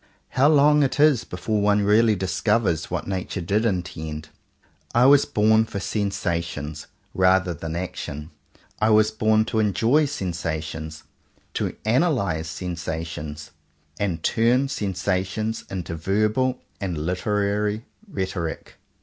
How 0.29 0.47
long 0.49 0.81
it 0.81 0.99
is 0.99 1.23
before 1.23 1.61
one 1.61 1.83
really 1.83 2.15
discovers 2.15 2.89
what 2.89 3.05
nature 3.05 3.39
did 3.39 3.65
intend! 3.65 4.29
I 4.95 5.05
was 5.05 5.25
born 5.25 5.65
for 5.65 5.79
sensations, 5.79 6.87
rather 7.13 7.53
than 7.53 7.73
for 7.73 7.77
action. 7.77 8.31
I 8.79 8.89
was 8.89 9.11
born 9.11 9.45
to 9.45 9.59
enjoy 9.59 10.05
sensations, 10.05 11.03
to 11.53 11.75
analyze 11.85 12.47
sensations, 12.47 13.51
and 13.99 14.23
turn 14.23 14.69
sensations 14.69 15.65
into 15.69 15.93
verbal 15.95 16.57
and 16.79 16.97
literary 16.97 17.85
rhetoric. 18.07 18.77